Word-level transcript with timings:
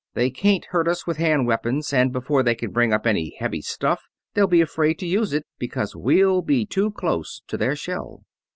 They 0.15 0.31
can't 0.31 0.65
hurt 0.65 0.87
us 0.87 1.05
with 1.05 1.17
hand 1.17 1.45
weapons, 1.45 1.93
and 1.93 2.11
before 2.11 2.41
they 2.41 2.55
can 2.55 2.71
bring 2.71 2.91
up 2.91 3.05
any 3.05 3.35
heavy 3.37 3.61
stuff 3.61 4.01
they'll 4.33 4.47
be 4.47 4.59
afraid 4.61 4.97
to 4.97 5.05
use 5.05 5.31
it, 5.31 5.45
because 5.59 5.95
well 5.95 6.41
be 6.41 6.65
too 6.65 6.89
close 6.89 7.43
to 7.49 7.55
their 7.55 7.75
shell. 7.75 8.23